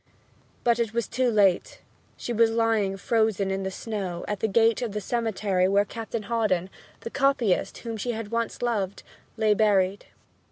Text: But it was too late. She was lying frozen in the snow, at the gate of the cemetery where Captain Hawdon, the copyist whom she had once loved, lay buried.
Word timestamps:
But 0.63 0.79
it 0.79 0.95
was 0.95 1.07
too 1.07 1.29
late. 1.29 1.79
She 2.17 2.33
was 2.33 2.49
lying 2.49 2.97
frozen 2.97 3.51
in 3.51 3.61
the 3.61 3.69
snow, 3.69 4.25
at 4.27 4.39
the 4.39 4.47
gate 4.47 4.81
of 4.81 4.93
the 4.93 4.99
cemetery 4.99 5.67
where 5.67 5.85
Captain 5.85 6.23
Hawdon, 6.23 6.71
the 7.01 7.11
copyist 7.11 7.77
whom 7.85 7.97
she 7.97 8.13
had 8.13 8.31
once 8.31 8.63
loved, 8.63 9.03
lay 9.37 9.53
buried. 9.53 10.07